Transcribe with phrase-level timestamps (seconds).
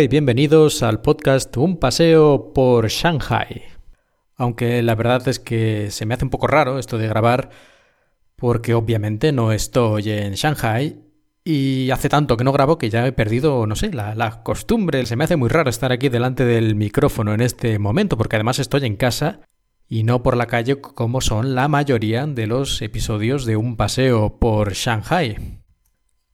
[0.00, 3.62] Y bienvenidos al podcast Un paseo por Shanghai.
[4.36, 7.48] Aunque la verdad es que se me hace un poco raro esto de grabar
[8.34, 11.00] porque obviamente no estoy en Shanghai
[11.44, 15.06] y hace tanto que no grabo que ya he perdido, no sé, la, costumbre.
[15.06, 18.58] Se me hace muy raro estar aquí delante del micrófono en este momento, porque además
[18.58, 19.40] estoy en casa
[19.88, 24.38] y no por la calle como son la mayoría de los episodios de un paseo
[24.38, 25.62] por Shanghai.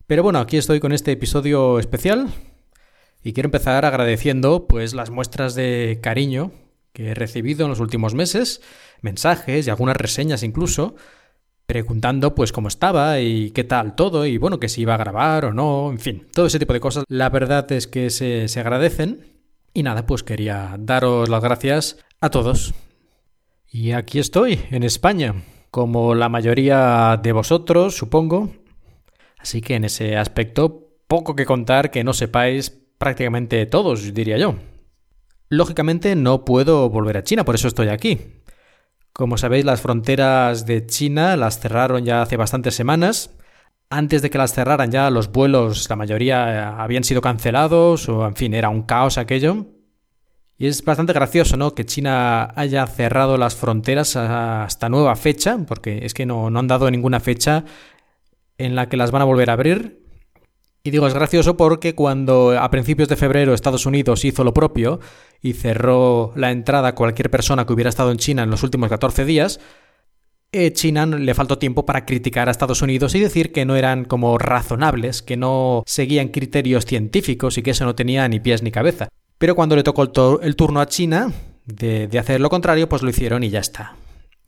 [0.09, 2.29] Pero bueno, aquí estoy con este episodio especial
[3.23, 6.53] y quiero empezar agradeciendo pues las muestras de cariño
[6.93, 8.61] que he recibido en los últimos meses,
[9.01, 10.95] mensajes y algunas reseñas incluso,
[11.67, 15.47] preguntando pues cómo estaba y qué tal todo y bueno, que si iba a grabar
[15.47, 17.05] o no, en fin, todo ese tipo de cosas.
[17.09, 19.41] La verdad es que se, se agradecen
[19.73, 22.75] y nada, pues quería daros las gracias a todos.
[23.70, 25.34] Y aquí estoy, en España,
[25.70, 28.51] como la mayoría de vosotros, supongo.
[29.39, 34.55] Así que en ese aspecto, poco que contar que no sepáis prácticamente todos, diría yo.
[35.48, 38.20] Lógicamente no puedo volver a China, por eso estoy aquí.
[39.12, 43.34] Como sabéis, las fronteras de China las cerraron ya hace bastantes semanas.
[43.91, 48.25] Antes de que las cerraran ya los vuelos, la mayoría eh, habían sido cancelados o
[48.25, 49.67] en fin, era un caos aquello.
[50.56, 51.75] Y es bastante gracioso, ¿no?
[51.75, 56.69] Que China haya cerrado las fronteras hasta nueva fecha, porque es que no, no han
[56.69, 57.64] dado ninguna fecha
[58.58, 60.02] en la que las van a volver a abrir.
[60.84, 64.98] Y digo, es gracioso porque cuando a principios de febrero Estados Unidos hizo lo propio
[65.41, 68.89] y cerró la entrada a cualquier persona que hubiera estado en China en los últimos
[68.89, 69.61] 14 días,
[70.50, 74.05] eh, China le faltó tiempo para criticar a Estados Unidos y decir que no eran
[74.05, 78.72] como razonables, que no seguían criterios científicos y que eso no tenía ni pies ni
[78.72, 79.08] cabeza.
[79.39, 80.02] Pero cuando le tocó
[80.42, 81.33] el, turno a China
[81.64, 83.94] de hacer lo contrario, pues lo hicieron y ya está.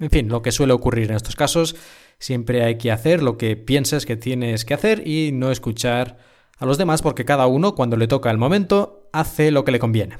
[0.00, 1.76] En fin, lo que suele ocurrir en estos casos
[2.18, 6.18] Siempre hay que hacer lo que piensas que tienes que hacer y no escuchar
[6.58, 9.78] a los demás porque cada uno, cuando le toca el momento, hace lo que le
[9.78, 10.18] conviene.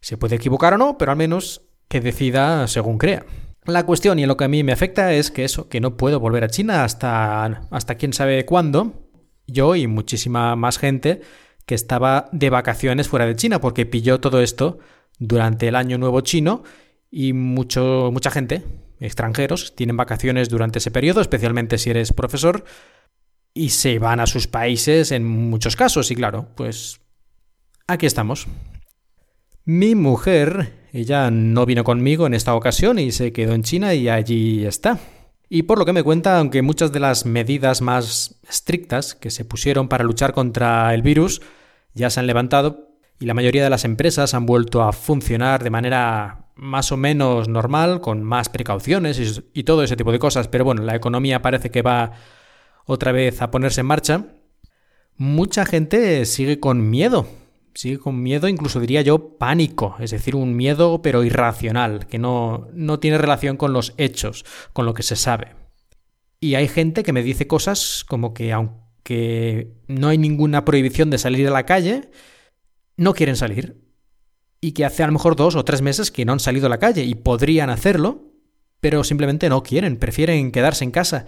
[0.00, 3.24] Se puede equivocar o no, pero al menos que decida según crea.
[3.64, 6.20] La cuestión y lo que a mí me afecta es que eso, que no puedo
[6.20, 9.08] volver a China hasta, hasta quién sabe cuándo.
[9.46, 11.22] Yo y muchísima más gente
[11.64, 14.78] que estaba de vacaciones fuera de China porque pilló todo esto
[15.18, 16.62] durante el año nuevo chino
[17.10, 18.62] y mucho, mucha gente
[19.00, 22.64] extranjeros tienen vacaciones durante ese periodo, especialmente si eres profesor,
[23.54, 26.10] y se van a sus países en muchos casos.
[26.10, 27.00] Y claro, pues
[27.86, 28.46] aquí estamos.
[29.64, 34.08] Mi mujer, ella no vino conmigo en esta ocasión y se quedó en China y
[34.08, 34.98] allí está.
[35.48, 39.44] Y por lo que me cuenta, aunque muchas de las medidas más estrictas que se
[39.44, 41.40] pusieron para luchar contra el virus
[41.94, 45.70] ya se han levantado y la mayoría de las empresas han vuelto a funcionar de
[45.70, 50.64] manera más o menos normal, con más precauciones y, todo ese tipo de cosas, pero
[50.64, 52.12] bueno, la economía parece que va
[52.86, 54.24] otra vez a ponerse en marcha,
[55.16, 57.28] mucha gente sigue con miedo,
[57.74, 62.68] sigue con miedo, incluso diría yo pánico, es decir, un miedo pero irracional, que no,
[62.72, 65.54] no tiene relación con los hechos, con lo que se sabe.
[66.40, 71.18] Y hay gente que me dice cosas como que aunque no hay ninguna prohibición de
[71.18, 72.10] salir a la calle,
[72.96, 73.85] no quieren salir
[74.60, 76.70] y que hace a lo mejor dos o tres meses que no han salido a
[76.70, 78.24] la calle y podrían hacerlo,
[78.80, 81.26] pero simplemente no quieren, prefieren quedarse en casa.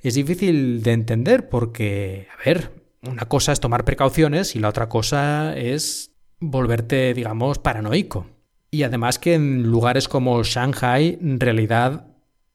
[0.00, 2.72] Es difícil de entender porque, a ver,
[3.02, 8.26] una cosa es tomar precauciones y la otra cosa es volverte, digamos, paranoico.
[8.70, 12.06] Y además que en lugares como Shanghai, en realidad,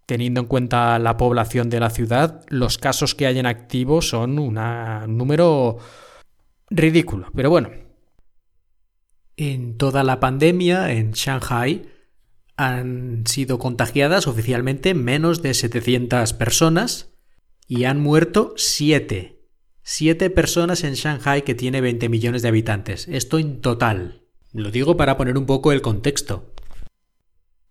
[0.06, 4.40] teniendo en cuenta la población de la ciudad, los casos que hay en activo son
[4.40, 4.60] un
[5.16, 5.78] número
[6.70, 7.28] ridículo.
[7.36, 7.70] Pero bueno,
[9.38, 11.88] en toda la pandemia en Shanghai
[12.58, 17.14] han sido contagiadas oficialmente menos de 700 personas
[17.68, 19.40] y han muerto 7.
[19.84, 23.08] 7 personas en Shanghai que tiene 20 millones de habitantes.
[23.08, 24.24] Esto en total.
[24.54, 26.54] Lo digo para poner un poco el contexto.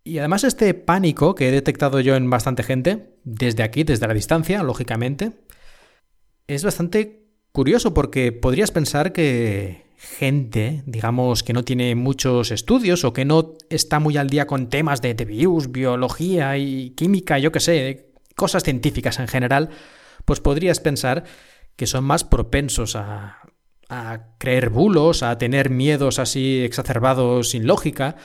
[0.05, 4.15] Y además este pánico que he detectado yo en bastante gente, desde aquí, desde la
[4.15, 5.33] distancia, lógicamente,
[6.47, 13.13] es bastante curioso porque podrías pensar que gente, digamos, que no tiene muchos estudios o
[13.13, 17.61] que no está muy al día con temas de, virus, biología y química, yo qué
[17.61, 19.71] sé, cosas científicas en general,
[20.25, 21.25] pues podrías pensar
[21.77, 23.39] que son más propensos a,
[23.89, 28.17] a creer bulos, a tener miedos así exacerbados sin lógica,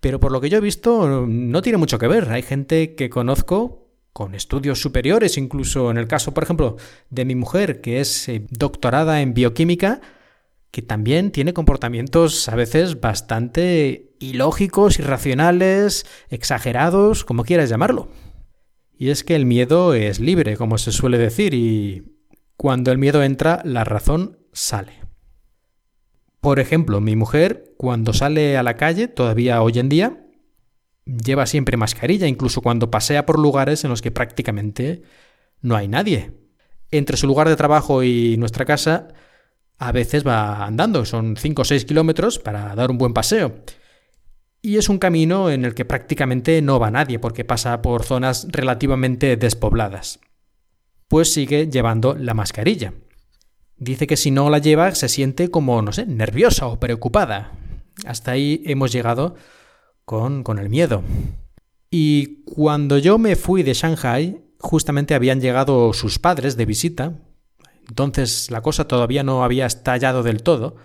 [0.00, 2.30] pero por lo que yo he visto no tiene mucho que ver.
[2.30, 3.82] Hay gente que conozco
[4.12, 6.76] con estudios superiores, incluso en el caso, por ejemplo,
[7.10, 10.00] de mi mujer, que es eh, doctorada en bioquímica,
[10.72, 18.08] que también tiene comportamientos a veces bastante ilógicos, irracionales, exagerados, como quieras llamarlo.
[18.96, 22.16] Y es que el miedo es libre, como se suele decir, y
[22.56, 24.94] cuando el miedo entra, la razón sale.
[26.40, 30.26] Por ejemplo, mi mujer, cuando sale a la calle, todavía hoy en día,
[31.04, 35.02] lleva siempre mascarilla, incluso cuando pasea por lugares en los que prácticamente
[35.60, 36.32] no hay nadie.
[36.90, 39.08] Entre su lugar de trabajo y nuestra casa,
[39.82, 43.52] a veces va andando, son 5 o 6 kilómetros para dar un buen paseo.
[44.60, 48.46] Y es un camino en el que prácticamente no va nadie porque pasa por zonas
[48.50, 50.20] relativamente despobladas.
[51.08, 52.94] Pues sigue llevando la mascarilla.
[53.76, 57.50] Dice que si no la lleva se siente como, no sé, nerviosa o preocupada.
[58.06, 59.34] Hasta ahí hemos llegado
[60.04, 61.02] con, con el miedo.
[61.90, 67.14] Y cuando yo me fui de Shanghai, justamente habían llegado sus padres de visita,
[67.88, 70.76] entonces la cosa todavía no había estallado del todo,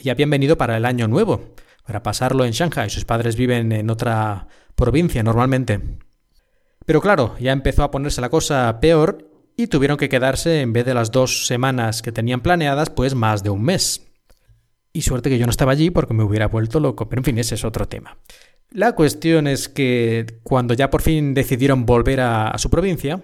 [0.00, 1.54] y habían venido para el año nuevo,
[1.86, 2.90] para pasarlo en Shanghai.
[2.90, 5.80] Sus padres viven en otra provincia normalmente.
[6.86, 10.84] Pero claro, ya empezó a ponerse la cosa peor y tuvieron que quedarse, en vez
[10.84, 14.06] de las dos semanas que tenían planeadas, pues más de un mes.
[14.92, 17.38] Y suerte que yo no estaba allí porque me hubiera vuelto loco, pero en fin,
[17.38, 18.18] ese es otro tema.
[18.70, 23.22] La cuestión es que cuando ya por fin decidieron volver a, a su provincia,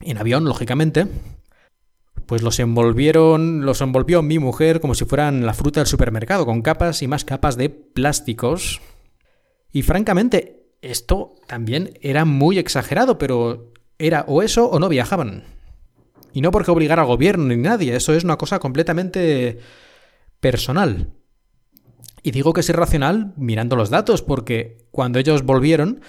[0.00, 1.06] en avión, lógicamente,
[2.30, 6.62] pues los envolvieron, los envolvió mi mujer como si fueran la fruta del supermercado, con
[6.62, 8.80] capas y más capas de plásticos.
[9.72, 15.42] Y francamente, esto también era muy exagerado, pero era o eso o no viajaban.
[16.32, 19.58] Y no porque obligar al gobierno ni nadie, eso es una cosa completamente
[20.38, 21.10] personal.
[22.22, 26.00] Y digo que es irracional mirando los datos, porque cuando ellos volvieron,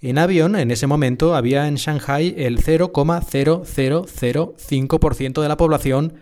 [0.00, 6.20] en avión, en ese momento, había en Shanghai el 0,0005% de la población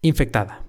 [0.00, 0.60] infectada.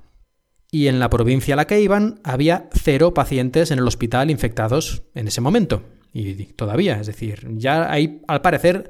[0.72, 5.04] Y en la provincia a la que iban había cero pacientes en el hospital infectados
[5.13, 5.83] en ese momento.
[6.12, 8.89] Y todavía, es decir, ya ahí, al parecer,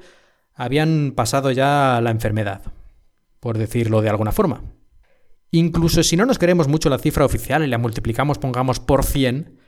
[0.54, 2.62] habían pasado ya la enfermedad,
[3.40, 4.64] por decirlo de alguna forma.
[5.52, 9.60] Incluso si no nos queremos mucho la cifra oficial y la multiplicamos, pongamos por 100,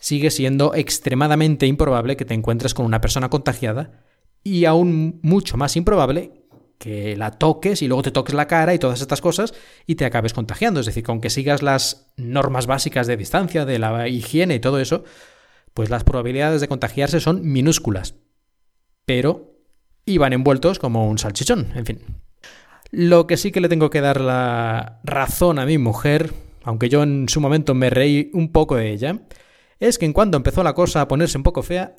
[0.00, 4.02] sigue siendo extremadamente improbable que te encuentres con una persona contagiada
[4.42, 6.32] y aún mucho más improbable
[6.78, 9.52] que la toques y luego te toques la cara y todas estas cosas
[9.86, 10.80] y te acabes contagiando.
[10.80, 15.04] Es decir, que sigas las normas básicas de distancia, de la higiene y todo eso,
[15.74, 18.14] pues las probabilidades de contagiarse son minúsculas.
[19.04, 19.58] Pero
[20.06, 22.00] iban envueltos como un salchichón, en fin.
[22.90, 26.32] Lo que sí que le tengo que dar la razón a mi mujer,
[26.64, 29.20] aunque yo en su momento me reí un poco de ella,
[29.80, 31.96] es que en cuanto empezó la cosa a ponerse un poco fea,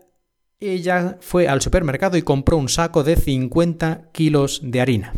[0.60, 5.14] ella fue al supermercado y compró un saco de 50 kilos de harina.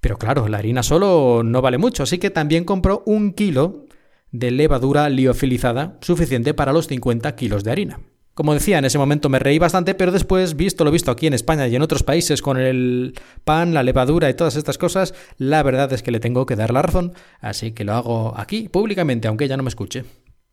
[0.00, 3.86] Pero claro, la harina solo no vale mucho, así que también compró un kilo
[4.30, 8.00] de levadura liofilizada, suficiente para los 50 kilos de harina.
[8.34, 11.32] Como decía, en ese momento me reí bastante, pero después, visto lo visto aquí en
[11.32, 15.62] España y en otros países con el pan, la levadura y todas estas cosas, la
[15.64, 19.26] verdad es que le tengo que dar la razón, así que lo hago aquí públicamente,
[19.26, 20.04] aunque ella no me escuche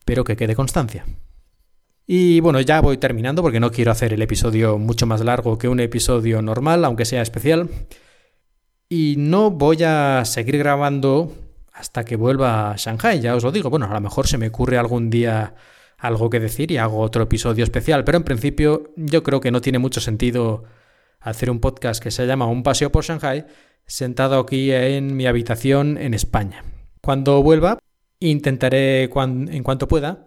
[0.05, 1.05] pero que quede constancia.
[2.05, 5.69] Y bueno, ya voy terminando porque no quiero hacer el episodio mucho más largo que
[5.69, 7.69] un episodio normal, aunque sea especial.
[8.89, 11.33] Y no voy a seguir grabando
[11.71, 13.69] hasta que vuelva a Shanghai, ya os lo digo.
[13.69, 15.55] Bueno, a lo mejor se me ocurre algún día
[15.97, 19.61] algo que decir y hago otro episodio especial, pero en principio yo creo que no
[19.61, 20.65] tiene mucho sentido
[21.21, 23.45] hacer un podcast que se llama Un paseo por Shanghai
[23.85, 26.63] sentado aquí en mi habitación en España.
[27.01, 27.79] Cuando vuelva,
[28.23, 30.25] Intentaré en cuanto pueda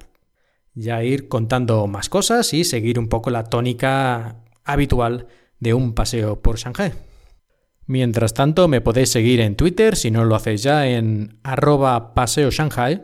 [0.75, 5.29] ya ir contando más cosas y seguir un poco la tónica habitual
[5.61, 6.93] de un paseo por Shanghai.
[7.87, 12.51] Mientras tanto, me podéis seguir en Twitter, si no lo hacéis ya, en arroba paseo
[12.51, 13.03] Shanghai,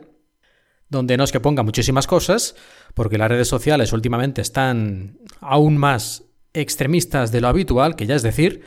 [0.89, 2.55] donde no es que ponga muchísimas cosas,
[2.93, 8.21] porque las redes sociales últimamente están aún más extremistas de lo habitual, que ya es
[8.21, 8.61] decir,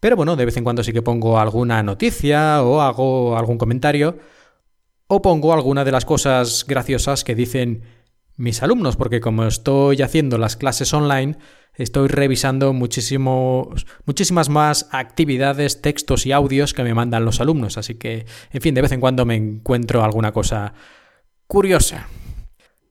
[0.00, 4.18] pero bueno, de vez en cuando sí que pongo alguna noticia o hago algún comentario
[5.12, 7.82] o pongo alguna de las cosas graciosas que dicen
[8.36, 11.36] mis alumnos, porque como estoy haciendo las clases online,
[11.74, 17.76] estoy revisando muchísimos, muchísimas más actividades, textos y audios que me mandan los alumnos.
[17.76, 20.74] Así que, en fin, de vez en cuando me encuentro alguna cosa
[21.48, 22.06] curiosa.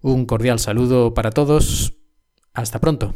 [0.01, 1.93] Un cordial saludo para todos.
[2.53, 3.15] Hasta pronto.